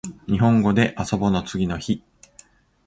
[0.27, 2.01] にほんごであそぼの次の日